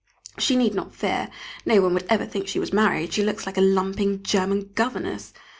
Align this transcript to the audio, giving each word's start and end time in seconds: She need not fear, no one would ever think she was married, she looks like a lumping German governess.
She 0.39 0.55
need 0.55 0.73
not 0.73 0.95
fear, 0.95 1.29
no 1.63 1.79
one 1.79 1.93
would 1.93 2.07
ever 2.09 2.25
think 2.25 2.47
she 2.47 2.57
was 2.57 2.73
married, 2.73 3.13
she 3.13 3.23
looks 3.23 3.45
like 3.45 3.57
a 3.57 3.61
lumping 3.61 4.23
German 4.23 4.71
governess. 4.73 5.31